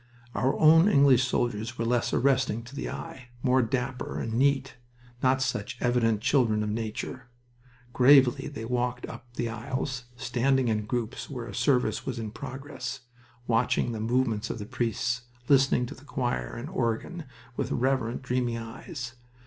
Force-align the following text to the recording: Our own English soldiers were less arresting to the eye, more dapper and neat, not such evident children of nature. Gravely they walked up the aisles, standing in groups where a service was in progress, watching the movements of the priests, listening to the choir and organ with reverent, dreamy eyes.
Our 0.33 0.57
own 0.59 0.89
English 0.89 1.27
soldiers 1.27 1.77
were 1.77 1.85
less 1.85 2.11
arresting 2.11 2.63
to 2.63 2.75
the 2.75 2.89
eye, 2.89 3.27
more 3.43 3.61
dapper 3.61 4.19
and 4.19 4.33
neat, 4.33 4.73
not 5.21 5.43
such 5.43 5.77
evident 5.79 6.21
children 6.21 6.63
of 6.63 6.71
nature. 6.71 7.27
Gravely 7.93 8.47
they 8.47 8.65
walked 8.65 9.05
up 9.05 9.31
the 9.35 9.47
aisles, 9.47 10.05
standing 10.15 10.69
in 10.69 10.87
groups 10.87 11.29
where 11.29 11.45
a 11.45 11.53
service 11.53 12.03
was 12.03 12.17
in 12.17 12.31
progress, 12.31 13.01
watching 13.45 13.91
the 13.91 13.99
movements 13.99 14.49
of 14.49 14.57
the 14.57 14.65
priests, 14.65 15.21
listening 15.47 15.85
to 15.85 15.93
the 15.93 16.03
choir 16.05 16.55
and 16.55 16.71
organ 16.71 17.25
with 17.55 17.69
reverent, 17.71 18.23
dreamy 18.23 18.57
eyes. 18.57 19.13